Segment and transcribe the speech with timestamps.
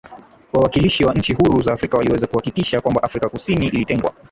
[0.53, 4.13] wawakilishi wa nchi huru za Afrika waliweza kuhakikisha ya kwamba Afrika Kusini ilitengwa